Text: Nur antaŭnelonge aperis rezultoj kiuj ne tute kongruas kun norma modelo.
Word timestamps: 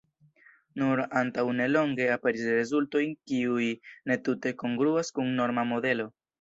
Nur 0.81 1.01
antaŭnelonge 1.21 2.07
aperis 2.15 2.49
rezultoj 2.57 3.03
kiuj 3.13 3.69
ne 4.13 4.21
tute 4.29 4.57
kongruas 4.65 5.17
kun 5.19 5.33
norma 5.45 5.71
modelo. 5.77 6.13